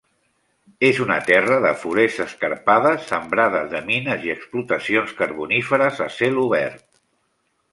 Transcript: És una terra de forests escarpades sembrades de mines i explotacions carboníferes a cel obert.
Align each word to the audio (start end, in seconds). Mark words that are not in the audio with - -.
És 0.87 1.01
una 1.03 1.17
terra 1.25 1.57
de 1.65 1.73
forests 1.81 2.23
escarpades 2.25 3.05
sembrades 3.11 3.69
de 3.75 3.83
mines 3.91 4.27
i 4.29 4.33
explotacions 4.37 5.15
carboníferes 5.21 6.03
a 6.07 6.09
cel 6.17 6.41
obert. 6.47 6.87